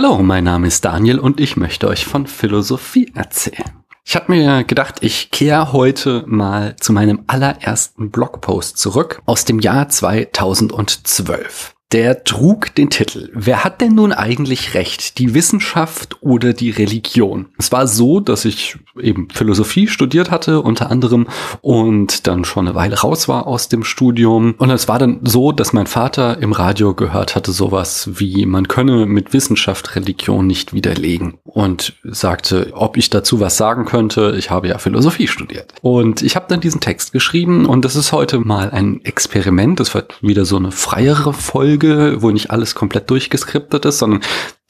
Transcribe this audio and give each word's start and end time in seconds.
Hallo, 0.00 0.22
mein 0.22 0.44
Name 0.44 0.68
ist 0.68 0.84
Daniel 0.84 1.18
und 1.18 1.40
ich 1.40 1.56
möchte 1.56 1.88
euch 1.88 2.06
von 2.06 2.28
Philosophie 2.28 3.10
erzählen. 3.16 3.82
Ich 4.04 4.14
habe 4.14 4.30
mir 4.30 4.62
gedacht, 4.62 4.98
ich 5.00 5.32
kehre 5.32 5.72
heute 5.72 6.22
mal 6.24 6.76
zu 6.76 6.92
meinem 6.92 7.24
allerersten 7.26 8.12
Blogpost 8.12 8.78
zurück 8.78 9.20
aus 9.26 9.44
dem 9.44 9.58
Jahr 9.58 9.88
2012. 9.88 11.74
Der 11.90 12.22
trug 12.22 12.74
den 12.74 12.90
Titel 12.90 13.30
Wer 13.32 13.64
hat 13.64 13.80
denn 13.80 13.94
nun 13.94 14.12
eigentlich 14.12 14.74
recht, 14.74 15.18
die 15.18 15.32
Wissenschaft 15.32 16.18
oder 16.20 16.52
die 16.52 16.68
Religion? 16.68 17.46
Es 17.56 17.72
war 17.72 17.86
so, 17.86 18.20
dass 18.20 18.44
ich 18.44 18.76
eben 19.00 19.28
Philosophie 19.30 19.88
studiert 19.88 20.30
hatte, 20.30 20.60
unter 20.60 20.90
anderem, 20.90 21.26
und 21.62 22.26
dann 22.26 22.44
schon 22.44 22.68
eine 22.68 22.74
Weile 22.74 22.98
raus 22.98 23.26
war 23.26 23.46
aus 23.46 23.70
dem 23.70 23.84
Studium. 23.84 24.54
Und 24.58 24.68
es 24.68 24.86
war 24.86 24.98
dann 24.98 25.20
so, 25.22 25.50
dass 25.50 25.72
mein 25.72 25.86
Vater 25.86 26.36
im 26.42 26.52
Radio 26.52 26.92
gehört 26.92 27.34
hatte 27.34 27.52
sowas 27.52 28.10
wie, 28.12 28.44
man 28.44 28.68
könne 28.68 29.06
mit 29.06 29.32
Wissenschaft 29.32 29.96
Religion 29.96 30.46
nicht 30.46 30.74
widerlegen. 30.74 31.38
Und 31.44 31.94
sagte, 32.04 32.72
ob 32.74 32.98
ich 32.98 33.08
dazu 33.08 33.40
was 33.40 33.56
sagen 33.56 33.86
könnte. 33.86 34.34
Ich 34.36 34.50
habe 34.50 34.68
ja 34.68 34.76
Philosophie 34.76 35.26
studiert. 35.26 35.72
Und 35.80 36.20
ich 36.20 36.36
habe 36.36 36.46
dann 36.50 36.60
diesen 36.60 36.82
Text 36.82 37.12
geschrieben 37.12 37.64
und 37.64 37.86
das 37.86 37.96
ist 37.96 38.12
heute 38.12 38.40
mal 38.40 38.70
ein 38.70 39.02
Experiment. 39.06 39.80
Das 39.80 39.94
wird 39.94 40.22
wieder 40.22 40.44
so 40.44 40.56
eine 40.56 40.70
freiere 40.70 41.32
Folge 41.32 41.77
Folge, 41.78 42.22
wo 42.22 42.30
nicht 42.30 42.50
alles 42.50 42.74
komplett 42.74 43.08
durchgeskriptet 43.10 43.84
ist, 43.84 43.98
sondern 43.98 44.20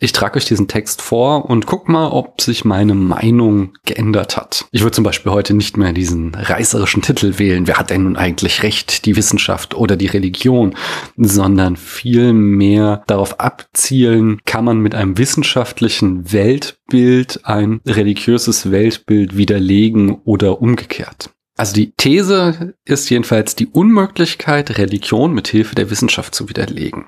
ich 0.01 0.13
trage 0.13 0.37
euch 0.37 0.45
diesen 0.45 0.69
Text 0.69 1.03
vor 1.03 1.47
und 1.47 1.67
guck 1.67 1.89
mal, 1.89 2.09
ob 2.09 2.41
sich 2.41 2.65
meine 2.65 2.95
Meinung 2.95 3.73
geändert 3.85 4.37
hat. 4.37 4.67
Ich 4.71 4.83
würde 4.83 4.93
zum 4.93 5.05
Beispiel 5.05 5.33
heute 5.33 5.55
nicht 5.55 5.77
mehr 5.77 5.93
diesen 5.93 6.35
reißerischen 6.35 7.03
Titel 7.03 7.39
wählen, 7.39 7.67
wer 7.67 7.79
hat 7.79 7.91
denn 7.91 8.05
nun 8.05 8.17
eigentlich 8.17 8.63
recht, 8.63 9.07
die 9.07 9.17
Wissenschaft 9.17 9.75
oder 9.75 9.97
die 9.97 10.07
Religion, 10.07 10.77
sondern 11.17 11.77
viel 11.77 12.33
mehr 12.33 13.03
darauf 13.07 13.41
abzielen, 13.41 14.41
kann 14.45 14.65
man 14.65 14.79
mit 14.79 14.95
einem 14.95 15.19
wissenschaftlichen 15.19 16.31
Weltbild 16.31 17.41
ein 17.45 17.81
religiöses 17.87 18.71
Weltbild 18.71 19.37
widerlegen 19.37 20.21
oder 20.25 20.61
umgekehrt. 20.61 21.31
Also 21.59 21.75
die 21.75 21.93
These 21.97 22.75
ist 22.85 23.11
jedenfalls 23.11 23.57
die 23.57 23.67
Unmöglichkeit, 23.67 24.79
Religion 24.79 25.35
mit 25.35 25.49
Hilfe 25.49 25.75
der 25.75 25.91
Wissenschaft 25.91 26.33
zu 26.33 26.49
widerlegen. 26.49 27.07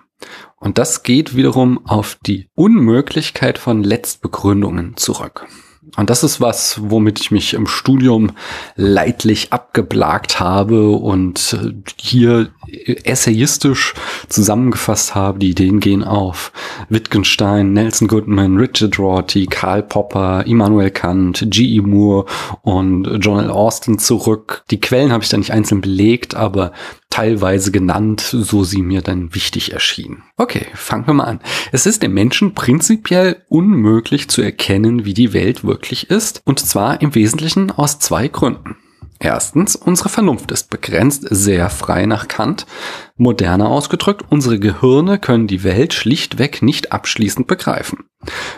Und 0.57 0.77
das 0.77 1.05
geht 1.05 1.37
wiederum 1.37 1.87
auf 1.87 2.19
die 2.27 2.49
Unmöglichkeit 2.57 3.59
von 3.59 3.85
Letztbegründungen 3.85 4.97
zurück. 4.97 5.47
Und 5.97 6.11
das 6.11 6.23
ist 6.23 6.41
was, 6.41 6.81
womit 6.83 7.21
ich 7.21 7.31
mich 7.31 7.55
im 7.55 7.67
Studium 7.67 8.33
leidlich 8.77 9.53
abgeblagt 9.53 10.41
habe 10.41 10.91
und 10.91 11.57
hier 11.97 12.51
essayistisch 13.05 13.95
zusammengefasst 14.29 15.15
habe. 15.15 15.39
Die 15.41 15.51
Ideen 15.51 15.81
gehen 15.81 16.05
auf 16.05 16.53
Wittgenstein, 16.89 17.73
Nelson 17.73 18.09
Goodman, 18.09 18.57
Richard 18.57 18.99
Rorty, 18.99 19.47
Karl 19.47 19.83
Popper, 19.83 20.47
Immanuel 20.47 20.91
Kant, 20.91 21.45
G.E. 21.49 21.81
Moore 21.81 22.27
und 22.63 23.09
John 23.21 23.41
L. 23.41 23.51
Austin 23.51 23.99
zurück. 23.99 24.65
Die 24.71 24.81
Quellen 24.81 25.13
habe 25.13 25.25
ich 25.25 25.31
da 25.31 25.37
nicht 25.37 25.53
einzeln 25.53 25.81
belegt, 25.81 26.35
aber 26.35 26.73
teilweise 27.11 27.73
genannt, 27.73 28.21
so 28.21 28.65
sie 28.65 28.83
mir 28.83 29.03
dann 29.03 29.35
wichtig 29.35 29.73
erschienen. 29.73 30.23
Okay, 30.37 30.67
fangen 30.75 31.07
wir 31.07 31.15
mal 31.15 31.25
an. 31.25 31.41
Es 31.73 31.85
ist 31.85 32.03
dem 32.03 32.15
Menschen 32.15 32.55
prinzipiell 32.55 33.45
unmöglich 33.49 34.29
zu 34.29 34.41
erkennen, 34.43 35.05
wie 35.05 35.15
die 35.15 35.33
Welt 35.33 35.65
wirklich 35.65 36.09
ist, 36.09 36.41
und 36.45 36.61
zwar 36.61 37.03
im 37.03 37.15
Wesentlichen 37.15 37.71
aus 37.71 37.99
zwei 37.99 38.29
Gründen. 38.29 38.77
Erstens, 39.23 39.77
unsere 39.77 40.09
Vernunft 40.09 40.51
ist 40.51 40.71
begrenzt, 40.71 41.27
sehr 41.29 41.69
frei 41.69 42.07
nach 42.07 42.27
Kant. 42.27 42.65
Moderner 43.19 43.69
ausgedrückt, 43.69 44.25
unsere 44.31 44.59
Gehirne 44.59 45.19
können 45.19 45.47
die 45.47 45.63
Welt 45.63 45.93
schlichtweg 45.93 46.63
nicht 46.63 46.93
abschließend 46.93 47.47
begreifen. 47.47 48.05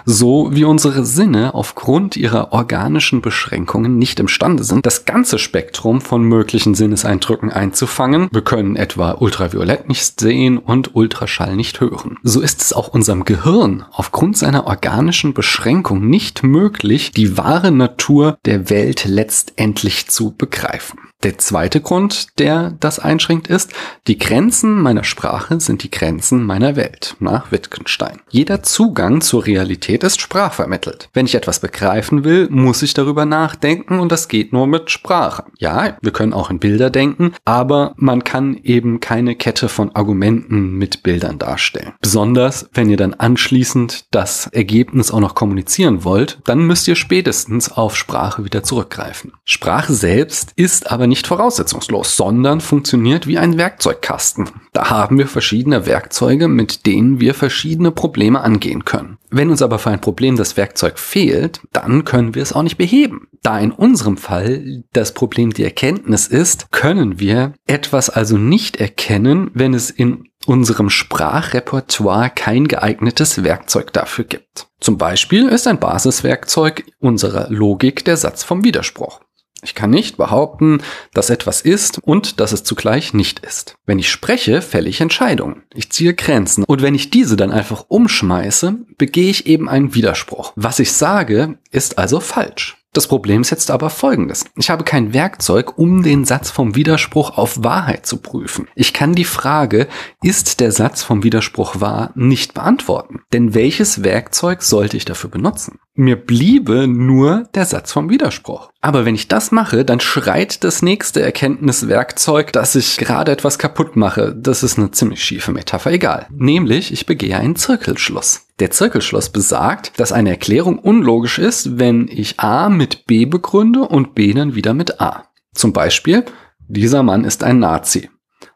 So 0.05 0.49
wie 0.53 0.65
unsere 0.65 1.05
Sinne 1.05 1.55
aufgrund 1.55 2.17
ihrer 2.17 2.53
organischen 2.53 3.23
Beschränkungen 3.23 3.99
nicht 3.99 4.19
imstande 4.19 4.65
sind, 4.65 4.85
das 4.85 5.05
ganze 5.05 5.39
Spektrum 5.39 6.01
von 6.01 6.25
möglichen 6.25 6.75
Sinneseindrücken 6.75 7.51
einzufangen, 7.51 8.29
wir 8.33 8.43
können 8.43 8.77
etwa 8.77 9.13
Ultraviolett 9.13 9.89
nicht 9.89 10.19
sehen 10.19 10.59
und 10.59 10.95
Ultraschall 10.95 11.55
nicht 11.55 11.81
hören. 11.81 12.19
So 12.23 12.41
ist 12.41 12.63
es 12.63 12.73
auch 12.73 12.89
unserem 12.89 13.25
Gehirn 13.25 13.85
aufgrund 13.93 14.37
seiner 14.37 14.67
organischen 14.67 15.35
Beschränkung 15.35 16.09
nicht 16.09 16.43
möglich, 16.43 17.13
die 17.13 17.37
wahre 17.39 17.71
Natur 17.71 18.39
der 18.45 18.71
Welt 18.71 19.05
letztendlich 19.07 20.09
zu 20.09 20.35
begreifen. 20.37 20.99
Der 21.23 21.39
zweite 21.39 21.81
Grund, 21.81 22.41
der 22.41 22.75
das 22.81 22.99
einschränkt, 22.99 23.47
ist, 23.47 23.73
die 24.09 24.19
Grenzen 24.19 24.83
meiner 24.83 25.05
Sprache 25.05 25.61
sind 25.61 25.85
die 25.85 25.91
Grenzen 25.91 26.45
meiner 26.45 26.75
Welt, 26.75 27.15
nach 27.21 27.53
Wittgenstein. 27.53 28.21
Jeder 28.29 28.65
Zugang 28.65 29.21
zur 29.21 29.47
Realität 29.47 30.03
ist 30.03 30.21
sprachvermittelt. 30.21 31.11
Wenn 31.13 31.27
ich 31.27 31.37
etwas 31.37 31.61
begreifen 31.61 32.25
will, 32.25 32.49
muss 32.51 32.83
ich 32.83 32.95
darüber 32.95 33.25
nachdenken 33.25 34.01
und 34.01 34.11
das 34.11 34.27
geht 34.27 34.53
nur 34.53 34.67
mit 34.67 34.91
Sprache. 34.91 35.45
Ja, 35.59 35.97
wir 36.03 36.13
können 36.13 36.33
auch 36.33 36.51
in 36.51 36.59
Bilder 36.59 36.91
denken, 36.91 37.35
aber 37.45 37.95
man 37.97 38.25
kann 38.25 38.57
eben 38.57 38.99
keine 38.99 39.37
Kette 39.37 39.69
von 39.69 39.95
Argumenten 39.95 40.77
mit 40.77 41.05
Bildern 41.05 41.39
darstellen. 41.39 41.93
Besonders, 42.01 42.69
wenn 42.75 42.91
ihr 42.91 42.97
dann 42.97 43.15
anschließend 43.15 44.07
das 44.11 44.49
Ergebnis 44.49 45.13
auch 45.13 45.21
noch 45.21 45.37
kommunizieren 45.37 46.03
wollt, 46.03 46.41
dann 46.47 46.67
müsst 46.67 46.89
ihr 46.89 46.97
spätestens 46.97 47.71
auf 47.71 47.97
Sprache 47.97 48.45
wieder 48.45 48.65
zurückgreifen. 48.65 49.35
Sprache 49.45 49.93
selbst 49.93 50.53
ist 50.57 50.91
aber 50.91 51.07
nicht 51.13 51.27
voraussetzungslos, 51.27 52.17
sondern 52.17 52.63
funktioniert 52.63 53.27
wie 53.27 53.37
ein 53.37 53.59
Werkzeugkasten. 53.59 54.49
Da 54.73 54.89
haben 54.89 55.19
wir 55.19 55.27
verschiedene 55.27 55.85
Werkzeuge, 55.85 56.49
mit 56.49 56.87
denen 56.87 57.21
wir 57.21 57.35
verschiedene 57.35 57.91
Probleme 57.91 58.41
angehen 58.41 58.87
können. 58.87 59.19
Wenn 59.29 59.51
uns 59.51 59.61
aber 59.61 59.79
für 59.79 59.91
ein 59.91 60.01
Problem 60.01 60.37
das 60.37 60.57
Werkzeug 60.57 60.99
fehlt, 60.99 61.61
dann 61.71 62.07
können 62.07 62.35
wir 62.35 62.43
es 62.43 62.55
auch 62.55 62.63
nicht 62.63 62.79
beheben. 62.79 63.29
Da 63.43 63.59
in 63.59 63.73
unserem 63.73 64.17
Fall 64.17 64.85
das 64.95 65.13
Problem 65.13 65.53
die 65.53 65.65
Erkenntnis 65.65 66.29
ist, 66.29 66.71
können 66.71 67.21
wir 67.21 67.53
etwas 67.67 68.09
also 68.09 68.39
nicht 68.39 68.77
erkennen, 68.77 69.51
wenn 69.53 69.75
es 69.75 69.91
in 69.91 70.31
unserem 70.47 70.89
Sprachrepertoire 70.89 72.31
kein 72.31 72.69
geeignetes 72.69 73.45
Werkzeug 73.45 73.93
dafür 73.93 74.25
gibt. 74.25 74.69
Zum 74.81 74.97
Beispiel 74.97 75.49
ist 75.49 75.67
ein 75.67 75.79
Basiswerkzeug 75.79 76.85
unserer 77.01 77.51
Logik 77.51 78.05
der 78.05 78.17
Satz 78.17 78.43
vom 78.43 78.65
Widerspruch. 78.65 79.21
Ich 79.65 79.77
kann 79.77 79.91
nicht 79.91 80.17
behaupten, 80.17 80.83
dass 81.15 81.31
etwas 81.31 81.61
ist 81.61 82.01
und 82.03 82.41
dass 82.41 82.51
es 82.51 82.65
zugleich 82.65 83.15
nicht 83.15 83.39
ist. 83.39 83.77
Wenn 83.87 84.01
ich 84.01 84.11
spreche, 84.11 84.61
fälle 84.61 84.89
ich 84.89 85.01
Entscheidungen. 85.01 85.63
Ich 85.73 85.91
ziehe 85.91 86.15
Grenzen. 86.15 86.65
Und 86.65 86.83
wenn 86.83 86.97
ich 86.97 87.11
diese 87.11 87.37
dann 87.37 87.53
einfach 87.53 87.85
umschmeiße, 87.87 88.75
begehe 88.99 89.31
ich 89.31 89.47
eben 89.47 89.69
einen 89.69 89.95
Widerspruch. 89.95 90.53
Was 90.57 90.81
ich 90.81 90.93
sage, 90.93 91.59
ist 91.71 91.97
also 91.97 92.19
falsch. 92.19 92.77
Das 92.95 93.07
Problem 93.07 93.41
ist 93.41 93.49
jetzt 93.49 93.71
aber 93.71 93.89
folgendes. 93.89 94.45
Ich 94.57 94.69
habe 94.69 94.85
kein 94.85 95.15
Werkzeug, 95.15 95.79
um 95.79 96.03
den 96.03 96.27
Satz 96.27 96.51
vom 96.51 96.75
Widerspruch 96.75 97.39
auf 97.39 97.65
Wahrheit 97.65 98.05
zu 98.05 98.19
prüfen. 98.19 98.69
Ich 98.75 98.93
kann 98.93 99.15
die 99.15 99.25
Frage, 99.25 99.89
ist 100.23 100.61
der 100.61 100.73
Satz 100.73 101.03
vom 101.03 101.23
Widerspruch 101.23 101.81
wahr, 101.81 102.11
nicht 102.15 102.53
beantworten. 102.53 103.23
Denn 103.33 103.55
welches 103.55 104.05
Werkzeug 104.05 104.63
sollte 104.63 104.99
ich 104.99 105.07
dafür 105.07 105.31
benutzen? 105.31 105.79
Mir 105.95 106.17
bliebe 106.17 106.89
nur 106.89 107.49
der 107.55 107.67
Satz 107.67 107.93
vom 107.93 108.09
Widerspruch. 108.09 108.71
Aber 108.81 109.05
wenn 109.05 109.15
ich 109.15 109.29
das 109.29 109.53
mache, 109.53 109.85
dann 109.85 110.01
schreit 110.01 110.65
das 110.65 110.81
nächste 110.81 111.21
Erkenntniswerkzeug, 111.21 112.51
dass 112.51 112.75
ich 112.75 112.97
gerade 112.97 113.31
etwas 113.31 113.59
kaputt 113.59 113.95
mache. 113.95 114.35
Das 114.35 114.63
ist 114.63 114.79
eine 114.79 114.91
ziemlich 114.91 115.23
schiefe 115.23 115.53
Metapher, 115.53 115.93
egal. 115.93 116.29
Nämlich, 116.31 116.95
ich 116.95 117.05
begehe 117.05 117.37
einen 117.37 117.57
Zirkelschluss. 117.57 118.47
Der 118.59 118.71
Zirkelschluss 118.71 119.29
besagt, 119.29 120.01
dass 120.01 120.13
eine 120.13 120.31
Erklärung 120.31 120.79
unlogisch 120.79 121.39
ist, 121.39 121.79
wenn 121.79 122.09
ich 122.09 122.41
A 122.41 122.71
mit 122.71 123.05
B 123.05 123.27
begründe 123.27 123.81
und 123.81 124.15
B 124.15 124.33
dann 124.33 124.55
wieder 124.55 124.73
mit 124.73 124.99
A. 124.99 125.25
Zum 125.55 125.75
Beispiel, 125.75 126.25
dieser 126.69 127.03
Mann 127.03 127.25
ist 127.25 127.45
ein 127.45 127.59
Nazi. 127.59 128.09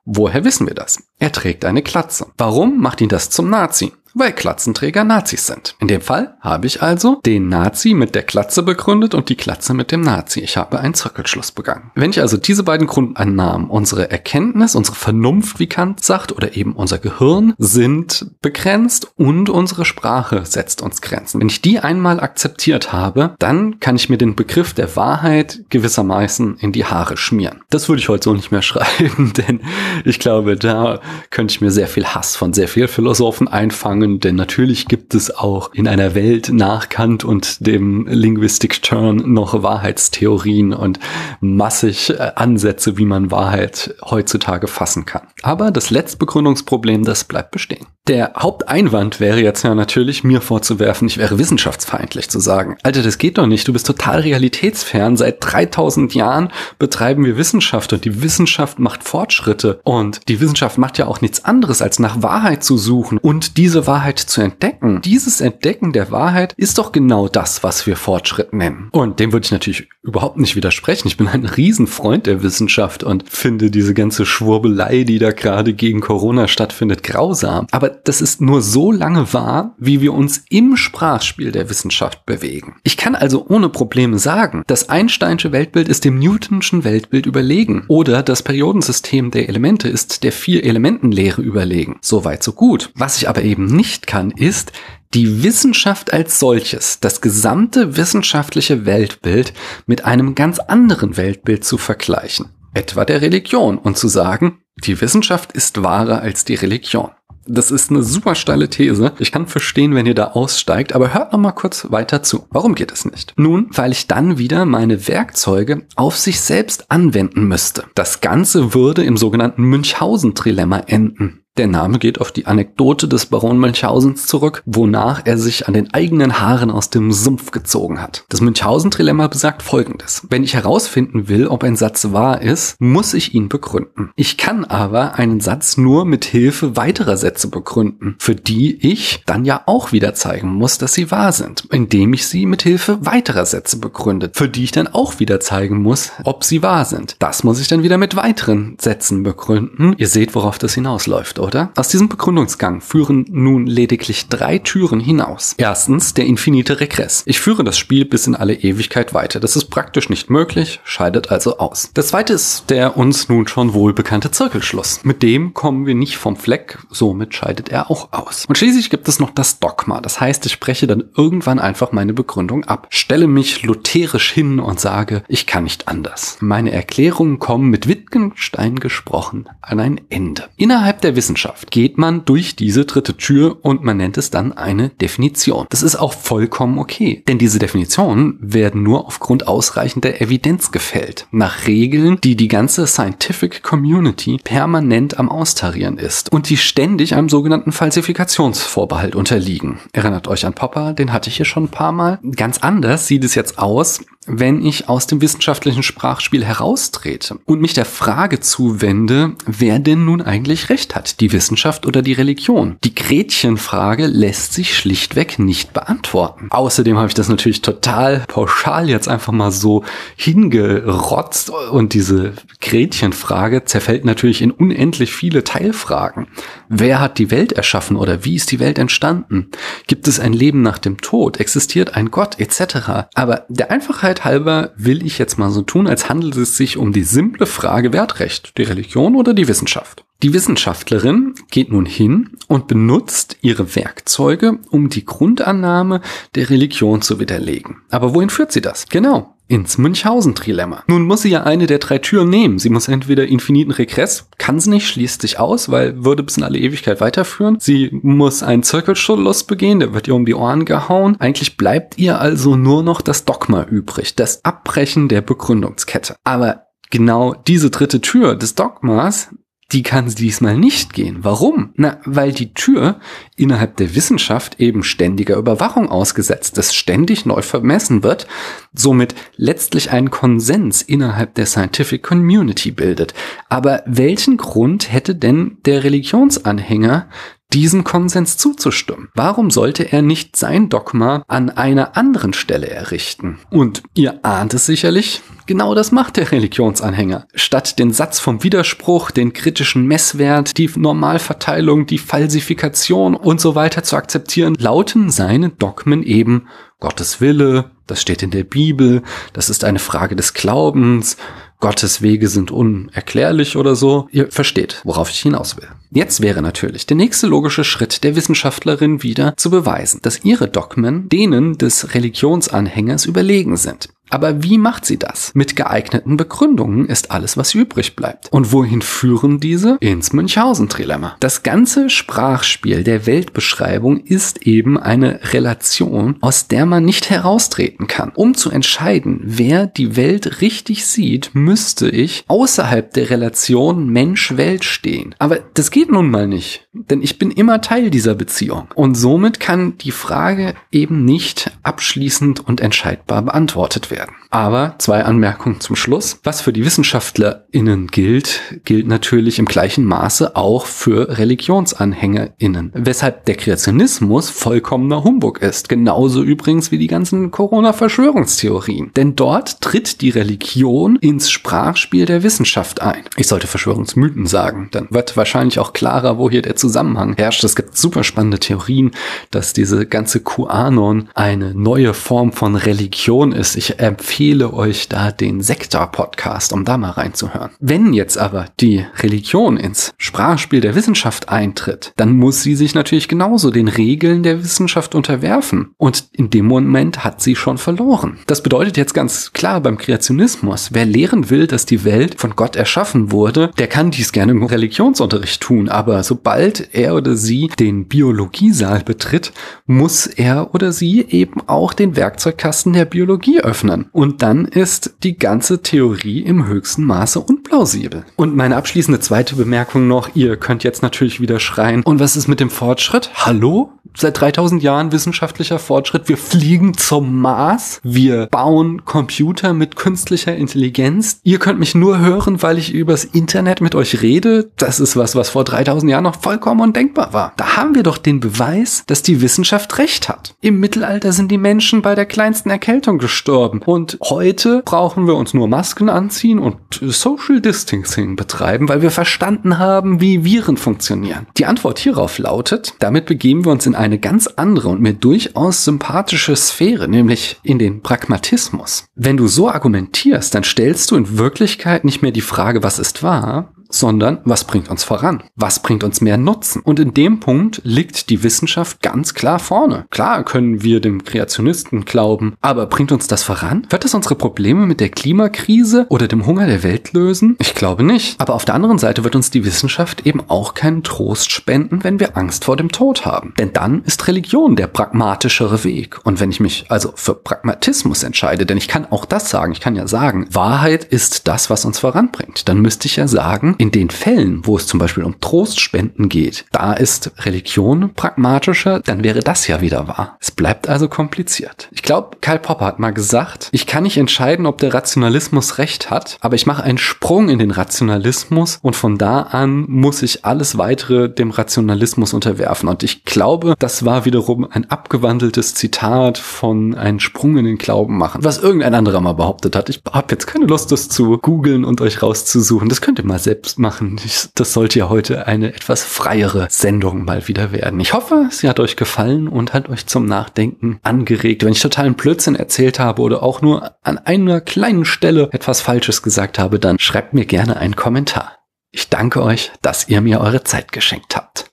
Woher 0.06 0.44
wissen 0.44 0.66
wir 0.66 0.74
das? 0.74 1.02
Er 1.18 1.32
trägt 1.32 1.66
eine 1.66 1.82
Klatze. 1.82 2.28
Warum 2.38 2.80
macht 2.80 3.02
ihn 3.02 3.10
das 3.10 3.28
zum 3.28 3.50
Nazi? 3.50 3.92
Weil 4.16 4.32
Klatzenträger 4.32 5.04
Nazis 5.04 5.46
sind. 5.46 5.76
In 5.78 5.88
dem 5.88 6.00
Fall 6.00 6.36
habe 6.40 6.66
ich 6.66 6.82
also 6.82 7.20
den 7.26 7.48
Nazi 7.48 7.92
mit 7.92 8.14
der 8.14 8.22
Klatze 8.22 8.62
begründet 8.62 9.14
und 9.14 9.28
die 9.28 9.36
Klatze 9.36 9.74
mit 9.74 9.92
dem 9.92 10.00
Nazi. 10.00 10.40
Ich 10.40 10.56
habe 10.56 10.80
einen 10.80 10.94
Zirkelschluss 10.94 11.52
begangen. 11.52 11.90
Wenn 11.94 12.10
ich 12.10 12.20
also 12.20 12.38
diese 12.38 12.62
beiden 12.62 12.86
Grundannahmen, 12.86 13.68
unsere 13.68 14.10
Erkenntnis, 14.10 14.74
unsere 14.74 14.96
Vernunft, 14.96 15.58
wie 15.58 15.66
Kant 15.66 16.02
sagt, 16.02 16.32
oder 16.32 16.56
eben 16.56 16.72
unser 16.72 16.98
Gehirn 16.98 17.54
sind 17.58 18.26
begrenzt 18.40 19.12
und 19.16 19.50
unsere 19.50 19.84
Sprache 19.84 20.46
setzt 20.46 20.80
uns 20.80 21.02
Grenzen. 21.02 21.40
Wenn 21.40 21.48
ich 21.48 21.60
die 21.60 21.78
einmal 21.80 22.18
akzeptiert 22.18 22.92
habe, 22.92 23.34
dann 23.38 23.80
kann 23.80 23.96
ich 23.96 24.08
mir 24.08 24.18
den 24.18 24.34
Begriff 24.34 24.72
der 24.72 24.96
Wahrheit 24.96 25.60
gewissermaßen 25.68 26.56
in 26.58 26.72
die 26.72 26.86
Haare 26.86 27.18
schmieren. 27.18 27.60
Das 27.68 27.88
würde 27.88 28.00
ich 28.00 28.08
heute 28.08 28.24
so 28.24 28.34
nicht 28.34 28.50
mehr 28.50 28.62
schreiben, 28.66 29.34
denn 29.36 29.60
ich 30.04 30.18
glaube, 30.18 30.56
da 30.56 31.00
könnte 31.30 31.52
ich 31.52 31.60
mir 31.60 31.70
sehr 31.70 31.88
viel 31.88 32.06
Hass 32.06 32.34
von 32.34 32.54
sehr 32.54 32.68
vielen 32.68 32.88
Philosophen 32.88 33.48
einfangen 33.48 34.05
Überlegungen, 34.06 34.20
denn 34.20 34.36
natürlich 34.36 34.86
gibt 34.86 35.14
es 35.14 35.34
auch 35.34 35.72
in 35.74 35.88
einer 35.88 36.14
Welt 36.14 36.50
nach 36.52 36.88
Kant 36.88 37.24
und 37.24 37.66
dem 37.66 38.06
Linguistic 38.06 38.82
Turn 38.82 39.32
noch 39.32 39.62
Wahrheitstheorien 39.62 40.72
und 40.72 40.98
massig 41.40 42.10
äh, 42.10 42.32
Ansätze, 42.36 42.98
wie 42.98 43.04
man 43.04 43.30
Wahrheit 43.30 43.94
heutzutage 44.02 44.68
fassen 44.68 45.04
kann. 45.04 45.22
Aber 45.42 45.70
das 45.70 45.90
Letztbegründungsproblem, 45.90 47.04
das 47.04 47.24
bleibt 47.24 47.50
bestehen. 47.50 47.86
Der 48.08 48.34
Haupteinwand 48.36 49.18
wäre 49.18 49.40
jetzt 49.40 49.64
ja 49.64 49.74
natürlich, 49.74 50.22
mir 50.22 50.40
vorzuwerfen, 50.40 51.08
ich 51.08 51.18
wäre 51.18 51.40
wissenschaftsfeindlich 51.40 52.30
zu 52.30 52.38
sagen. 52.38 52.76
Alter, 52.84 53.02
das 53.02 53.18
geht 53.18 53.36
doch 53.36 53.48
nicht. 53.48 53.66
Du 53.66 53.72
bist 53.72 53.84
total 53.84 54.20
realitätsfern. 54.20 55.16
Seit 55.16 55.38
3000 55.40 56.14
Jahren 56.14 56.50
betreiben 56.78 57.24
wir 57.24 57.36
Wissenschaft 57.36 57.92
und 57.92 58.04
die 58.04 58.22
Wissenschaft 58.22 58.78
macht 58.78 59.02
Fortschritte. 59.02 59.80
Und 59.82 60.20
die 60.28 60.40
Wissenschaft 60.40 60.78
macht 60.78 60.98
ja 60.98 61.08
auch 61.08 61.20
nichts 61.20 61.44
anderes, 61.44 61.82
als 61.82 61.98
nach 61.98 62.22
Wahrheit 62.22 62.62
zu 62.62 62.78
suchen 62.78 63.18
und 63.18 63.56
diese 63.56 63.88
Wahrheit 63.88 64.20
zu 64.20 64.40
entdecken. 64.40 65.00
Dieses 65.02 65.40
Entdecken 65.40 65.92
der 65.92 66.12
Wahrheit 66.12 66.54
ist 66.56 66.78
doch 66.78 66.92
genau 66.92 67.26
das, 67.26 67.64
was 67.64 67.88
wir 67.88 67.96
Fortschritt 67.96 68.52
nennen. 68.52 68.88
Und 68.92 69.18
dem 69.18 69.32
würde 69.32 69.46
ich 69.46 69.52
natürlich 69.52 69.88
überhaupt 70.02 70.38
nicht 70.38 70.54
widersprechen. 70.54 71.08
Ich 71.08 71.16
bin 71.16 71.26
ein 71.26 71.44
Riesenfreund 71.44 72.26
der 72.26 72.44
Wissenschaft 72.44 73.02
und 73.02 73.24
finde 73.28 73.72
diese 73.72 73.94
ganze 73.94 74.24
Schwurbelei, 74.24 75.02
die 75.02 75.18
da 75.18 75.32
gerade 75.32 75.74
gegen 75.74 76.00
Corona 76.00 76.46
stattfindet, 76.46 77.02
grausam. 77.02 77.66
Aber 77.72 77.95
das 78.04 78.20
ist 78.20 78.40
nur 78.40 78.62
so 78.62 78.92
lange 78.92 79.32
wahr, 79.32 79.74
wie 79.78 80.00
wir 80.00 80.14
uns 80.14 80.44
im 80.48 80.76
Sprachspiel 80.76 81.52
der 81.52 81.70
Wissenschaft 81.70 82.26
bewegen. 82.26 82.76
Ich 82.82 82.96
kann 82.96 83.14
also 83.14 83.46
ohne 83.48 83.68
Probleme 83.68 84.18
sagen, 84.18 84.62
das 84.66 84.88
Einsteinsche 84.88 85.52
Weltbild 85.52 85.88
ist 85.88 86.04
dem 86.04 86.18
Newtonschen 86.18 86.84
Weltbild 86.84 87.26
überlegen 87.26 87.84
oder 87.88 88.22
das 88.22 88.42
Periodensystem 88.42 89.30
der 89.30 89.48
Elemente 89.48 89.88
ist 89.88 90.22
der 90.24 90.32
Vier-Elementenlehre 90.32 91.42
überlegen. 91.42 91.98
Soweit 92.00 92.42
so 92.42 92.52
gut. 92.52 92.90
Was 92.94 93.18
ich 93.18 93.28
aber 93.28 93.42
eben 93.42 93.66
nicht 93.66 94.06
kann, 94.06 94.30
ist, 94.30 94.72
die 95.14 95.42
Wissenschaft 95.42 96.12
als 96.12 96.38
solches, 96.38 97.00
das 97.00 97.20
gesamte 97.20 97.96
wissenschaftliche 97.96 98.86
Weltbild 98.86 99.52
mit 99.86 100.04
einem 100.04 100.34
ganz 100.34 100.58
anderen 100.58 101.16
Weltbild 101.16 101.64
zu 101.64 101.78
vergleichen, 101.78 102.50
etwa 102.74 103.04
der 103.04 103.22
Religion, 103.22 103.78
und 103.78 103.96
zu 103.96 104.08
sagen, 104.08 104.58
die 104.84 105.00
Wissenschaft 105.00 105.52
ist 105.52 105.82
wahrer 105.82 106.20
als 106.20 106.44
die 106.44 106.54
Religion. 106.54 107.10
Das 107.48 107.70
ist 107.70 107.90
eine 107.90 108.02
super 108.02 108.34
steile 108.34 108.68
These. 108.68 109.12
Ich 109.18 109.32
kann 109.32 109.46
verstehen, 109.46 109.94
wenn 109.94 110.06
ihr 110.06 110.14
da 110.14 110.28
aussteigt, 110.32 110.94
aber 110.94 111.14
hört 111.14 111.32
noch 111.32 111.38
mal 111.38 111.52
kurz 111.52 111.86
weiter 111.90 112.22
zu. 112.22 112.46
Warum 112.50 112.74
geht 112.74 112.92
es 112.92 113.04
nicht? 113.04 113.32
Nun, 113.36 113.68
weil 113.72 113.92
ich 113.92 114.06
dann 114.06 114.38
wieder 114.38 114.64
meine 114.64 115.08
Werkzeuge 115.08 115.82
auf 115.94 116.16
sich 116.16 116.40
selbst 116.40 116.90
anwenden 116.90 117.46
müsste. 117.46 117.84
Das 117.94 118.20
Ganze 118.20 118.74
würde 118.74 119.04
im 119.04 119.16
sogenannten 119.16 119.62
Münchhausen-Trilemma 119.62 120.80
enden. 120.86 121.45
Der 121.56 121.68
Name 121.68 121.98
geht 121.98 122.20
auf 122.20 122.32
die 122.32 122.44
Anekdote 122.44 123.08
des 123.08 123.26
Baron 123.26 123.58
Münchhausens 123.58 124.26
zurück, 124.26 124.62
wonach 124.66 125.22
er 125.24 125.38
sich 125.38 125.66
an 125.66 125.72
den 125.72 125.94
eigenen 125.94 126.38
Haaren 126.38 126.70
aus 126.70 126.90
dem 126.90 127.12
Sumpf 127.12 127.50
gezogen 127.50 128.02
hat. 128.02 128.26
Das 128.28 128.42
Münchhausen-Trilemma 128.42 129.28
besagt 129.28 129.62
folgendes. 129.62 130.26
Wenn 130.28 130.44
ich 130.44 130.52
herausfinden 130.52 131.28
will, 131.28 131.46
ob 131.46 131.64
ein 131.64 131.76
Satz 131.76 132.12
wahr 132.12 132.42
ist, 132.42 132.78
muss 132.78 133.14
ich 133.14 133.32
ihn 133.32 133.48
begründen. 133.48 134.10
Ich 134.16 134.36
kann 134.36 134.66
aber 134.66 135.14
einen 135.14 135.40
Satz 135.40 135.78
nur 135.78 136.04
mit 136.04 136.26
Hilfe 136.26 136.76
weiterer 136.76 137.16
Sätze 137.16 137.48
begründen, 137.48 138.16
für 138.18 138.34
die 138.34 138.76
ich 138.86 139.22
dann 139.24 139.46
ja 139.46 139.62
auch 139.64 139.92
wieder 139.92 140.12
zeigen 140.12 140.48
muss, 140.48 140.76
dass 140.76 140.92
sie 140.92 141.10
wahr 141.10 141.32
sind, 141.32 141.64
indem 141.70 142.12
ich 142.12 142.26
sie 142.26 142.44
mit 142.44 142.60
Hilfe 142.60 142.98
weiterer 143.06 143.46
Sätze 143.46 143.78
begründe, 143.78 144.30
für 144.34 144.50
die 144.50 144.64
ich 144.64 144.72
dann 144.72 144.88
auch 144.88 145.20
wieder 145.20 145.40
zeigen 145.40 145.80
muss, 145.80 146.12
ob 146.24 146.44
sie 146.44 146.62
wahr 146.62 146.84
sind. 146.84 147.16
Das 147.18 147.44
muss 147.44 147.60
ich 147.60 147.68
dann 147.68 147.82
wieder 147.82 147.96
mit 147.96 148.14
weiteren 148.14 148.76
Sätzen 148.78 149.22
begründen. 149.22 149.94
Ihr 149.96 150.08
seht, 150.08 150.34
worauf 150.34 150.58
das 150.58 150.74
hinausläuft, 150.74 151.38
oder? 151.46 151.70
Aus 151.76 151.88
diesem 151.88 152.08
Begründungsgang 152.08 152.80
führen 152.80 153.24
nun 153.30 153.66
lediglich 153.66 154.28
drei 154.28 154.58
Türen 154.58 155.00
hinaus. 155.00 155.54
Erstens 155.56 156.12
der 156.12 156.26
infinite 156.26 156.80
Regress. 156.80 157.22
Ich 157.24 157.40
führe 157.40 157.64
das 157.64 157.78
Spiel 157.78 158.04
bis 158.04 158.26
in 158.26 158.34
alle 158.34 158.54
Ewigkeit 158.54 159.14
weiter. 159.14 159.40
Das 159.40 159.56
ist 159.56 159.66
praktisch 159.66 160.10
nicht 160.10 160.28
möglich, 160.28 160.80
scheidet 160.84 161.30
also 161.30 161.58
aus. 161.58 161.90
Das 161.94 162.08
zweite 162.08 162.34
ist 162.34 162.68
der 162.68 162.96
uns 162.96 163.28
nun 163.28 163.46
schon 163.46 163.72
wohlbekannte 163.72 164.30
Zirkelschluss. 164.30 165.00
Mit 165.04 165.22
dem 165.22 165.54
kommen 165.54 165.86
wir 165.86 165.94
nicht 165.94 166.16
vom 166.16 166.36
Fleck, 166.36 166.78
somit 166.90 167.34
scheidet 167.34 167.68
er 167.68 167.90
auch 167.90 168.12
aus. 168.12 168.44
Und 168.46 168.58
schließlich 168.58 168.90
gibt 168.90 169.08
es 169.08 169.20
noch 169.20 169.30
das 169.30 169.60
Dogma. 169.60 170.00
Das 170.00 170.20
heißt, 170.20 170.44
ich 170.46 170.52
spreche 170.52 170.86
dann 170.86 171.04
irgendwann 171.16 171.60
einfach 171.60 171.92
meine 171.92 172.12
Begründung 172.12 172.64
ab, 172.64 172.88
stelle 172.90 173.28
mich 173.28 173.62
lutherisch 173.62 174.32
hin 174.32 174.58
und 174.58 174.80
sage, 174.80 175.22
ich 175.28 175.46
kann 175.46 175.64
nicht 175.64 175.86
anders. 175.86 176.38
Meine 176.40 176.72
Erklärungen 176.72 177.38
kommen 177.38 177.70
mit 177.70 177.86
Wittgenstein 177.86 178.80
gesprochen 178.80 179.48
an 179.60 179.78
ein 179.78 180.00
Ende. 180.08 180.48
Innerhalb 180.56 181.00
der 181.02 181.14
Wissenschaft 181.14 181.35
Wissenschaft 181.36 181.70
geht 181.70 181.98
man 181.98 182.24
durch 182.24 182.56
diese 182.56 182.86
dritte 182.86 183.14
Tür 183.14 183.58
und 183.60 183.84
man 183.84 183.98
nennt 183.98 184.16
es 184.16 184.30
dann 184.30 184.54
eine 184.54 184.88
Definition. 184.88 185.66
Das 185.68 185.82
ist 185.82 185.96
auch 185.96 186.14
vollkommen 186.14 186.78
okay, 186.78 187.22
denn 187.28 187.36
diese 187.36 187.58
Definitionen 187.58 188.38
werden 188.40 188.82
nur 188.82 189.06
aufgrund 189.06 189.46
ausreichender 189.46 190.22
Evidenz 190.22 190.72
gefällt, 190.72 191.26
nach 191.32 191.66
Regeln, 191.66 192.18
die 192.24 192.36
die 192.36 192.48
ganze 192.48 192.86
Scientific 192.86 193.62
Community 193.62 194.38
permanent 194.42 195.18
am 195.18 195.28
Austarieren 195.28 195.98
ist 195.98 196.32
und 196.32 196.48
die 196.48 196.56
ständig 196.56 197.14
einem 197.14 197.28
sogenannten 197.28 197.72
Falsifikationsvorbehalt 197.72 199.14
unterliegen. 199.14 199.78
Erinnert 199.92 200.28
euch 200.28 200.46
an 200.46 200.54
Popper, 200.54 200.94
den 200.94 201.12
hatte 201.12 201.28
ich 201.28 201.36
hier 201.36 201.44
schon 201.44 201.64
ein 201.64 201.70
paar 201.70 201.92
Mal. 201.92 202.18
Ganz 202.34 202.58
anders 202.58 203.06
sieht 203.06 203.24
es 203.24 203.34
jetzt 203.34 203.58
aus, 203.58 204.00
wenn 204.26 204.64
ich 204.64 204.88
aus 204.88 205.06
dem 205.06 205.20
wissenschaftlichen 205.20 205.82
Sprachspiel 205.82 206.44
heraustrete 206.44 207.38
und 207.44 207.60
mich 207.60 207.74
der 207.74 207.84
Frage 207.84 208.40
zuwende, 208.40 209.34
wer 209.46 209.78
denn 209.78 210.04
nun 210.04 210.22
eigentlich 210.22 210.68
recht 210.68 210.94
hat, 210.94 211.20
die 211.20 211.32
Wissenschaft 211.32 211.86
oder 211.86 212.02
die 212.02 212.12
Religion. 212.12 212.76
Die 212.84 212.94
Gretchenfrage 212.94 214.06
lässt 214.06 214.52
sich 214.52 214.76
schlichtweg 214.76 215.38
nicht 215.38 215.72
beantworten. 215.72 216.48
Außerdem 216.50 216.96
habe 216.96 217.08
ich 217.08 217.14
das 217.14 217.28
natürlich 217.28 217.62
total 217.62 218.24
pauschal 218.26 218.88
jetzt 218.88 219.08
einfach 219.08 219.32
mal 219.32 219.52
so 219.52 219.84
hingerotzt 220.16 221.50
und 221.50 221.94
diese 221.94 222.34
Gretchenfrage 222.60 223.64
zerfällt 223.64 224.04
natürlich 224.04 224.42
in 224.42 224.50
unendlich 224.50 225.12
viele 225.12 225.44
Teilfragen. 225.44 226.26
Wer 226.68 227.00
hat 227.00 227.18
die 227.18 227.30
Welt 227.30 227.52
erschaffen 227.52 227.96
oder 227.96 228.24
wie 228.24 228.34
ist 228.34 228.50
die 228.50 228.60
Welt 228.60 228.78
entstanden? 228.78 229.48
Gibt 229.86 230.08
es 230.08 230.18
ein 230.18 230.32
Leben 230.32 230.62
nach 230.62 230.78
dem 230.78 231.00
Tod? 231.00 231.38
Existiert 231.38 231.94
ein 231.94 232.10
Gott 232.10 232.40
etc.? 232.40 233.08
Aber 233.14 233.46
der 233.48 233.70
Einfachheit 233.70 234.15
Einfachheit 234.16 234.24
halber 234.24 234.72
will 234.76 235.04
ich 235.04 235.18
jetzt 235.18 235.38
mal 235.38 235.50
so 235.50 235.62
tun, 235.62 235.86
als 235.86 236.08
handelt 236.08 236.36
es 236.36 236.56
sich 236.56 236.76
um 236.76 236.92
die 236.92 237.04
simple 237.04 237.46
Frage, 237.46 237.92
wer 237.92 238.02
hat 238.02 238.20
recht, 238.20 238.56
die 238.58 238.62
Religion 238.62 239.16
oder 239.16 239.34
die 239.34 239.48
Wissenschaft? 239.48 240.04
Die 240.22 240.32
Wissenschaftlerin 240.32 241.34
geht 241.50 241.70
nun 241.70 241.84
hin 241.84 242.30
und 242.48 242.68
benutzt 242.68 243.36
ihre 243.42 243.76
Werkzeuge, 243.76 244.58
um 244.70 244.88
die 244.88 245.04
Grundannahme 245.04 246.00
der 246.34 246.48
Religion 246.48 247.02
zu 247.02 247.20
widerlegen. 247.20 247.82
Aber 247.90 248.14
wohin 248.14 248.30
führt 248.30 248.52
sie 248.52 248.62
das? 248.62 248.86
Genau, 248.88 249.35
ins 249.48 249.78
Münchhausen-Trilemma. 249.78 250.84
Nun 250.88 251.02
muss 251.02 251.22
sie 251.22 251.30
ja 251.30 251.44
eine 251.44 251.66
der 251.66 251.78
drei 251.78 251.98
Türen 251.98 252.30
nehmen. 252.30 252.58
Sie 252.58 252.70
muss 252.70 252.88
entweder 252.88 253.26
infiniten 253.26 253.72
Regress, 253.72 254.28
kann 254.38 254.58
sie 254.58 254.70
nicht, 254.70 254.88
schließt 254.88 255.22
sich 255.22 255.38
aus, 255.38 255.70
weil 255.70 256.04
würde 256.04 256.22
bis 256.22 256.36
in 256.36 256.42
alle 256.42 256.58
Ewigkeit 256.58 257.00
weiterführen. 257.00 257.58
Sie 257.60 257.90
muss 258.02 258.42
einen 258.42 258.62
Zirkelschluss 258.62 259.44
begehen, 259.44 259.80
der 259.80 259.94
wird 259.94 260.08
ihr 260.08 260.14
um 260.14 260.26
die 260.26 260.34
Ohren 260.34 260.64
gehauen. 260.64 261.16
Eigentlich 261.18 261.56
bleibt 261.56 261.98
ihr 261.98 262.20
also 262.20 262.56
nur 262.56 262.82
noch 262.82 263.00
das 263.00 263.24
Dogma 263.24 263.64
übrig, 263.64 264.16
das 264.16 264.44
Abbrechen 264.44 265.08
der 265.08 265.20
Begründungskette. 265.20 266.16
Aber 266.24 266.66
genau 266.90 267.34
diese 267.46 267.70
dritte 267.70 268.00
Tür 268.00 268.34
des 268.34 268.54
Dogmas 268.54 269.30
die 269.72 269.82
kann 269.82 270.08
diesmal 270.08 270.56
nicht 270.56 270.92
gehen. 270.92 271.18
Warum? 271.22 271.70
Na, 271.74 271.98
weil 272.04 272.32
die 272.32 272.54
Tür 272.54 273.00
innerhalb 273.34 273.76
der 273.76 273.96
Wissenschaft 273.96 274.60
eben 274.60 274.84
ständiger 274.84 275.36
Überwachung 275.36 275.88
ausgesetzt 275.88 276.56
ist, 276.58 276.76
ständig 276.76 277.26
neu 277.26 277.42
vermessen 277.42 278.04
wird, 278.04 278.28
somit 278.72 279.16
letztlich 279.36 279.90
einen 279.90 280.10
Konsens 280.10 280.82
innerhalb 280.82 281.34
der 281.34 281.46
Scientific 281.46 282.04
Community 282.04 282.70
bildet. 282.70 283.12
Aber 283.48 283.82
welchen 283.86 284.36
Grund 284.36 284.92
hätte 284.92 285.16
denn 285.16 285.58
der 285.64 285.82
Religionsanhänger, 285.82 287.08
diesem 287.52 287.84
Konsens 287.84 288.36
zuzustimmen. 288.36 289.08
Warum 289.14 289.50
sollte 289.50 289.92
er 289.92 290.02
nicht 290.02 290.36
sein 290.36 290.68
Dogma 290.68 291.24
an 291.28 291.50
einer 291.50 291.96
anderen 291.96 292.32
Stelle 292.32 292.68
errichten? 292.68 293.38
Und 293.50 293.82
ihr 293.94 294.24
ahnt 294.24 294.54
es 294.54 294.66
sicherlich, 294.66 295.22
genau 295.46 295.74
das 295.74 295.92
macht 295.92 296.16
der 296.16 296.32
Religionsanhänger. 296.32 297.26
Statt 297.34 297.78
den 297.78 297.92
Satz 297.92 298.18
vom 298.18 298.42
Widerspruch, 298.42 299.10
den 299.10 299.32
kritischen 299.32 299.86
Messwert, 299.86 300.58
die 300.58 300.70
Normalverteilung, 300.74 301.86
die 301.86 301.98
Falsifikation 301.98 303.14
und 303.14 303.40
so 303.40 303.54
weiter 303.54 303.82
zu 303.82 303.96
akzeptieren, 303.96 304.56
lauten 304.58 305.10
seine 305.10 305.50
Dogmen 305.50 306.02
eben 306.02 306.48
Gottes 306.78 307.22
Wille, 307.22 307.70
das 307.86 308.02
steht 308.02 308.22
in 308.22 308.30
der 308.30 308.44
Bibel, 308.44 309.02
das 309.32 309.48
ist 309.48 309.64
eine 309.64 309.78
Frage 309.78 310.14
des 310.14 310.34
Glaubens, 310.34 311.16
Gottes 311.60 312.02
Wege 312.02 312.28
sind 312.28 312.50
unerklärlich 312.50 313.56
oder 313.56 313.76
so. 313.76 314.08
Ihr 314.12 314.30
versteht, 314.30 314.80
worauf 314.84 315.10
ich 315.10 315.20
hinaus 315.20 315.56
will. 315.56 315.68
Jetzt 315.90 316.20
wäre 316.20 316.42
natürlich 316.42 316.86
der 316.86 316.96
nächste 316.96 317.26
logische 317.26 317.64
Schritt 317.64 318.04
der 318.04 318.16
Wissenschaftlerin 318.16 319.02
wieder 319.02 319.36
zu 319.36 319.50
beweisen, 319.50 320.00
dass 320.02 320.24
ihre 320.24 320.48
Dogmen 320.48 321.08
denen 321.08 321.56
des 321.56 321.94
Religionsanhängers 321.94 323.06
überlegen 323.06 323.56
sind. 323.56 323.88
Aber 324.10 324.42
wie 324.42 324.58
macht 324.58 324.84
sie 324.84 324.98
das? 324.98 325.32
Mit 325.34 325.56
geeigneten 325.56 326.16
Begründungen 326.16 326.86
ist 326.86 327.10
alles, 327.10 327.36
was 327.36 327.54
übrig 327.54 327.96
bleibt. 327.96 328.28
Und 328.30 328.52
wohin 328.52 328.82
führen 328.82 329.40
diese? 329.40 329.78
Ins 329.80 330.12
Münchhausen-Trilemma. 330.12 331.16
Das 331.20 331.42
ganze 331.42 331.90
Sprachspiel 331.90 332.84
der 332.84 333.06
Weltbeschreibung 333.06 333.98
ist 333.98 334.46
eben 334.46 334.78
eine 334.78 335.20
Relation, 335.32 336.16
aus 336.20 336.48
der 336.48 336.66
man 336.66 336.84
nicht 336.84 337.10
heraustreten 337.10 337.86
kann. 337.86 338.12
Um 338.14 338.34
zu 338.34 338.50
entscheiden, 338.50 339.20
wer 339.24 339.66
die 339.66 339.96
Welt 339.96 340.40
richtig 340.40 340.86
sieht, 340.86 341.30
müsste 341.34 341.88
ich 341.88 342.24
außerhalb 342.28 342.92
der 342.92 343.10
Relation 343.10 343.88
Mensch-Welt 343.88 344.64
stehen. 344.64 345.14
Aber 345.18 345.40
das 345.54 345.70
geht 345.70 345.90
nun 345.90 346.10
mal 346.10 346.28
nicht, 346.28 346.68
denn 346.72 347.02
ich 347.02 347.18
bin 347.18 347.30
immer 347.30 347.60
Teil 347.60 347.90
dieser 347.90 348.14
Beziehung. 348.14 348.68
Und 348.74 348.94
somit 348.94 349.40
kann 349.40 349.78
die 349.78 349.90
Frage 349.90 350.54
eben 350.70 351.04
nicht 351.04 351.50
abschließend 351.62 352.40
und 352.46 352.60
entscheidbar 352.60 353.22
beantwortet 353.22 353.90
werden. 353.90 353.95
estudiar. 353.96 354.25
Aber 354.36 354.74
zwei 354.76 355.02
Anmerkungen 355.02 355.60
zum 355.60 355.76
Schluss. 355.76 356.20
Was 356.22 356.42
für 356.42 356.52
die 356.52 356.62
WissenschaftlerInnen 356.62 357.86
gilt, 357.86 358.42
gilt 358.66 358.86
natürlich 358.86 359.38
im 359.38 359.46
gleichen 359.46 359.86
Maße 359.86 360.36
auch 360.36 360.66
für 360.66 361.16
ReligionsanhängerInnen. 361.16 362.70
Weshalb 362.74 363.24
der 363.24 363.36
Kreationismus 363.36 364.28
vollkommener 364.28 365.04
Humbug 365.04 365.40
ist. 365.40 365.70
Genauso 365.70 366.22
übrigens 366.22 366.70
wie 366.70 366.76
die 366.76 366.86
ganzen 366.86 367.30
Corona-Verschwörungstheorien. 367.30 368.90
Denn 368.94 369.16
dort 369.16 369.62
tritt 369.62 370.02
die 370.02 370.10
Religion 370.10 370.96
ins 370.96 371.30
Sprachspiel 371.30 372.04
der 372.04 372.22
Wissenschaft 372.22 372.82
ein. 372.82 373.04
Ich 373.16 373.28
sollte 373.28 373.46
Verschwörungsmythen 373.46 374.26
sagen. 374.26 374.68
Dann 374.70 374.88
wird 374.90 375.16
wahrscheinlich 375.16 375.58
auch 375.60 375.72
klarer, 375.72 376.18
wo 376.18 376.28
hier 376.28 376.42
der 376.42 376.56
Zusammenhang 376.56 377.14
herrscht. 377.16 377.42
Es 377.42 377.56
gibt 377.56 377.78
super 377.78 378.04
spannende 378.04 378.38
Theorien, 378.38 378.90
dass 379.30 379.54
diese 379.54 379.86
ganze 379.86 380.20
QAnon 380.20 381.08
eine 381.14 381.54
neue 381.54 381.94
Form 381.94 382.32
von 382.32 382.54
Religion 382.54 383.32
ist. 383.32 383.56
Ich 383.56 383.78
empfehle 383.78 384.25
euch 384.34 384.88
da 384.88 385.12
den 385.12 385.40
Sektor-Podcast, 385.40 386.52
um 386.52 386.64
da 386.64 386.76
mal 386.76 386.90
reinzuhören. 386.90 387.50
Wenn 387.60 387.92
jetzt 387.92 388.18
aber 388.18 388.46
die 388.60 388.84
Religion 388.98 389.56
ins 389.56 389.94
Sprachspiel 389.98 390.60
der 390.60 390.74
Wissenschaft 390.74 391.28
eintritt, 391.28 391.92
dann 391.96 392.12
muss 392.12 392.42
sie 392.42 392.56
sich 392.56 392.74
natürlich 392.74 393.06
genauso 393.06 393.50
den 393.50 393.68
Regeln 393.68 394.22
der 394.22 394.42
Wissenschaft 394.42 394.94
unterwerfen. 394.94 395.74
Und 395.76 396.08
in 396.12 396.30
dem 396.30 396.46
Moment 396.46 397.04
hat 397.04 397.22
sie 397.22 397.36
schon 397.36 397.56
verloren. 397.56 398.18
Das 398.26 398.42
bedeutet 398.42 398.76
jetzt 398.76 398.94
ganz 398.94 399.32
klar 399.32 399.60
beim 399.60 399.78
Kreationismus, 399.78 400.70
wer 400.72 400.84
lehren 400.86 401.30
will, 401.30 401.46
dass 401.46 401.64
die 401.64 401.84
Welt 401.84 402.18
von 402.18 402.34
Gott 402.34 402.56
erschaffen 402.56 403.12
wurde, 403.12 403.50
der 403.58 403.68
kann 403.68 403.90
dies 403.92 404.12
gerne 404.12 404.32
im 404.32 404.42
Religionsunterricht 404.42 405.40
tun. 405.40 405.68
Aber 405.68 406.02
sobald 406.02 406.74
er 406.74 406.94
oder 406.96 407.16
sie 407.16 407.48
den 407.58 407.86
Biologiesaal 407.86 408.82
betritt, 408.82 409.32
muss 409.66 410.06
er 410.06 410.54
oder 410.54 410.72
sie 410.72 411.06
eben 411.08 411.40
auch 411.46 411.72
den 411.74 411.94
Werkzeugkasten 411.96 412.72
der 412.72 412.86
Biologie 412.86 413.40
öffnen. 413.40 413.86
Und 413.92 414.05
dann 414.12 414.46
ist 414.46 414.94
die 415.02 415.16
ganze 415.16 415.62
Theorie 415.62 416.20
im 416.20 416.46
höchsten 416.46 416.84
Maße 416.84 417.20
unplausibel. 417.20 418.04
Und 418.16 418.36
meine 418.36 418.56
abschließende 418.56 419.00
zweite 419.00 419.36
Bemerkung 419.36 419.88
noch, 419.88 420.10
ihr 420.14 420.36
könnt 420.36 420.64
jetzt 420.64 420.82
natürlich 420.82 421.20
wieder 421.20 421.40
schreien, 421.40 421.82
und 421.82 422.00
was 422.00 422.16
ist 422.16 422.28
mit 422.28 422.40
dem 422.40 422.50
Fortschritt? 422.50 423.10
Hallo? 423.14 423.72
Seit 423.98 424.20
3000 424.20 424.62
Jahren 424.62 424.92
wissenschaftlicher 424.92 425.58
Fortschritt. 425.58 426.10
Wir 426.10 426.18
fliegen 426.18 426.76
zum 426.76 427.18
Mars. 427.18 427.80
Wir 427.82 428.26
bauen 428.26 428.84
Computer 428.84 429.54
mit 429.54 429.76
künstlicher 429.76 430.36
Intelligenz. 430.36 431.20
Ihr 431.22 431.38
könnt 431.38 431.58
mich 431.58 431.74
nur 431.74 431.98
hören, 431.98 432.42
weil 432.42 432.58
ich 432.58 432.74
übers 432.74 433.04
Internet 433.04 433.62
mit 433.62 433.74
euch 433.74 434.02
rede. 434.02 434.50
Das 434.56 434.80
ist 434.80 434.96
was, 434.96 435.16
was 435.16 435.30
vor 435.30 435.44
3000 435.44 435.90
Jahren 435.90 436.04
noch 436.04 436.20
vollkommen 436.20 436.60
undenkbar 436.60 437.14
war. 437.14 437.32
Da 437.38 437.56
haben 437.56 437.74
wir 437.74 437.82
doch 437.82 437.96
den 437.96 438.20
Beweis, 438.20 438.84
dass 438.86 439.02
die 439.02 439.22
Wissenschaft 439.22 439.78
recht 439.78 440.10
hat. 440.10 440.34
Im 440.42 440.60
Mittelalter 440.60 441.12
sind 441.12 441.30
die 441.30 441.38
Menschen 441.38 441.80
bei 441.80 441.94
der 441.94 442.04
kleinsten 442.04 442.50
Erkältung 442.50 442.98
gestorben. 442.98 443.62
Und 443.64 443.96
heute 444.02 444.60
brauchen 444.66 445.06
wir 445.06 445.14
uns 445.14 445.32
nur 445.32 445.48
Masken 445.48 445.88
anziehen 445.88 446.38
und 446.38 446.58
Social 446.82 447.40
Distancing 447.40 448.16
betreiben, 448.16 448.68
weil 448.68 448.82
wir 448.82 448.90
verstanden 448.90 449.58
haben, 449.58 450.02
wie 450.02 450.22
Viren 450.22 450.58
funktionieren. 450.58 451.26
Die 451.38 451.46
Antwort 451.46 451.78
hierauf 451.78 452.18
lautet, 452.18 452.74
damit 452.80 453.06
begeben 453.06 453.46
wir 453.46 453.52
uns 453.52 453.64
in 453.64 453.74
eine 453.86 453.98
ganz 453.98 454.26
andere 454.26 454.68
und 454.68 454.82
mir 454.82 454.92
durchaus 454.92 455.64
sympathische 455.64 456.34
Sphäre, 456.34 456.88
nämlich 456.88 457.38
in 457.42 457.58
den 457.58 457.82
Pragmatismus. 457.82 458.84
Wenn 458.96 459.16
du 459.16 459.28
so 459.28 459.48
argumentierst, 459.48 460.34
dann 460.34 460.44
stellst 460.44 460.90
du 460.90 460.96
in 460.96 461.18
Wirklichkeit 461.18 461.84
nicht 461.84 462.02
mehr 462.02 462.10
die 462.10 462.20
Frage, 462.20 462.62
was 462.62 462.78
ist 462.80 463.02
wahr, 463.02 463.52
sondern 463.68 464.18
was 464.24 464.44
bringt 464.44 464.68
uns 464.70 464.84
voran? 464.84 465.22
Was 465.34 465.60
bringt 465.60 465.84
uns 465.84 466.00
mehr 466.00 466.16
Nutzen? 466.16 466.62
Und 466.62 466.80
in 466.80 466.94
dem 466.94 467.20
Punkt 467.20 467.60
liegt 467.64 468.10
die 468.10 468.22
Wissenschaft 468.22 468.82
ganz 468.82 469.14
klar 469.14 469.38
vorne. 469.38 469.86
Klar 469.90 470.24
können 470.24 470.62
wir 470.62 470.80
dem 470.80 471.04
Kreationisten 471.04 471.84
glauben, 471.84 472.34
aber 472.40 472.66
bringt 472.66 472.92
uns 472.92 473.06
das 473.06 473.22
voran? 473.22 473.66
Wird 473.70 473.84
es 473.84 473.94
unsere 473.94 474.14
Probleme 474.14 474.66
mit 474.66 474.80
der 474.80 474.88
Klimakrise 474.88 475.86
oder 475.88 476.08
dem 476.08 476.26
Hunger 476.26 476.46
der 476.46 476.62
Welt 476.62 476.92
lösen? 476.92 477.36
Ich 477.38 477.54
glaube 477.54 477.82
nicht. 477.82 478.20
Aber 478.20 478.34
auf 478.34 478.44
der 478.44 478.54
anderen 478.54 478.78
Seite 478.78 479.04
wird 479.04 479.16
uns 479.16 479.30
die 479.30 479.44
Wissenschaft 479.44 480.06
eben 480.06 480.22
auch 480.28 480.54
keinen 480.54 480.82
Trost 480.82 481.30
spenden, 481.30 481.84
wenn 481.84 482.00
wir 482.00 482.16
Angst 482.16 482.44
vor 482.44 482.56
dem 482.56 482.70
Tod 482.70 483.04
haben. 483.04 483.34
Denn 483.38 483.52
dann 483.52 483.82
ist 483.82 484.06
Religion 484.06 484.56
der 484.56 484.66
pragmatischere 484.66 485.64
Weg. 485.64 485.98
Und 486.04 486.20
wenn 486.20 486.30
ich 486.30 486.40
mich 486.40 486.66
also 486.68 486.92
für 486.94 487.14
Pragmatismus 487.14 488.02
entscheide, 488.02 488.46
denn 488.46 488.58
ich 488.58 488.68
kann 488.68 488.86
auch 488.90 489.04
das 489.04 489.30
sagen, 489.30 489.52
ich 489.52 489.60
kann 489.60 489.76
ja 489.76 489.86
sagen, 489.86 490.26
Wahrheit 490.30 490.84
ist 490.84 491.28
das, 491.28 491.50
was 491.50 491.64
uns 491.64 491.78
voranbringt, 491.78 492.48
dann 492.48 492.60
müsste 492.60 492.86
ich 492.86 492.96
ja 492.96 493.08
sagen, 493.08 493.55
in 493.58 493.70
den 493.70 493.90
Fällen, 493.90 494.46
wo 494.46 494.56
es 494.56 494.66
zum 494.66 494.78
Beispiel 494.78 495.04
um 495.04 495.20
Trostspenden 495.20 496.08
geht, 496.08 496.44
da 496.52 496.72
ist 496.72 497.12
Religion 497.18 497.92
pragmatischer, 497.94 498.80
dann 498.80 499.04
wäre 499.04 499.20
das 499.20 499.46
ja 499.46 499.60
wieder 499.60 499.88
wahr. 499.88 500.16
Es 500.20 500.30
bleibt 500.30 500.68
also 500.68 500.88
kompliziert. 500.88 501.68
Ich 501.72 501.82
glaube, 501.82 502.16
Karl 502.20 502.38
Popper 502.38 502.66
hat 502.66 502.78
mal 502.78 502.92
gesagt, 502.92 503.48
ich 503.52 503.66
kann 503.66 503.84
nicht 503.84 503.96
entscheiden, 503.96 504.46
ob 504.46 504.58
der 504.58 504.74
Rationalismus 504.74 505.58
recht 505.58 505.90
hat, 505.90 506.18
aber 506.20 506.34
ich 506.34 506.46
mache 506.46 506.62
einen 506.62 506.78
Sprung 506.78 507.28
in 507.28 507.38
den 507.38 507.50
Rationalismus 507.50 508.58
und 508.62 508.76
von 508.76 508.98
da 508.98 509.22
an 509.22 509.64
muss 509.68 510.02
ich 510.02 510.24
alles 510.24 510.58
weitere 510.58 511.08
dem 511.08 511.30
Rationalismus 511.30 512.12
unterwerfen. 512.12 512.68
Und 512.68 512.82
ich 512.82 513.04
glaube, 513.04 513.54
das 513.58 513.84
war 513.84 514.04
wiederum 514.04 514.46
ein 514.50 514.70
abgewandeltes 514.70 515.54
Zitat 515.54 516.18
von 516.18 516.74
einen 516.74 517.00
Sprung 517.00 517.36
in 517.38 517.44
den 517.44 517.58
Glauben 517.58 517.96
machen, 517.96 518.24
was 518.24 518.38
irgendein 518.38 518.74
anderer 518.74 519.00
mal 519.00 519.14
behauptet 519.14 519.56
hat. 519.56 519.68
Ich 519.68 519.80
habe 519.90 520.08
jetzt 520.10 520.26
keine 520.26 520.46
Lust, 520.46 520.72
das 520.72 520.88
zu 520.88 521.18
googeln 521.18 521.64
und 521.64 521.80
euch 521.80 522.02
rauszusuchen. 522.02 522.68
Das 522.68 522.80
könnt 522.80 522.98
ihr 522.98 523.06
mal 523.06 523.18
selbst 523.18 523.45
selbst 523.46 523.58
machen. 523.60 524.00
Das 524.34 524.52
sollte 524.52 524.80
ja 524.80 524.88
heute 524.88 525.26
eine 525.26 525.54
etwas 525.54 525.84
freiere 525.84 526.48
Sendung 526.50 527.04
mal 527.04 527.28
wieder 527.28 527.52
werden. 527.52 527.78
Ich 527.78 527.92
hoffe, 527.92 528.28
sie 528.30 528.48
hat 528.48 528.58
euch 528.58 528.76
gefallen 528.76 529.28
und 529.28 529.54
hat 529.54 529.68
euch 529.68 529.86
zum 529.86 530.06
Nachdenken 530.06 530.80
angeregt. 530.82 531.44
Wenn 531.44 531.52
ich 531.52 531.60
totalen 531.60 531.94
Blödsinn 531.94 532.34
erzählt 532.34 532.80
habe 532.80 533.02
oder 533.02 533.22
auch 533.22 533.42
nur 533.42 533.76
an 533.82 533.98
einer 533.98 534.40
kleinen 534.40 534.84
Stelle 534.84 535.28
etwas 535.32 535.60
Falsches 535.60 536.02
gesagt 536.02 536.38
habe, 536.38 536.58
dann 536.58 536.78
schreibt 536.78 537.14
mir 537.14 537.24
gerne 537.24 537.56
einen 537.56 537.76
Kommentar. 537.76 538.38
Ich 538.72 538.88
danke 538.88 539.22
euch, 539.22 539.52
dass 539.62 539.88
ihr 539.88 540.00
mir 540.00 540.20
eure 540.20 540.42
Zeit 540.42 540.72
geschenkt 540.72 541.14
habt. 541.14 541.46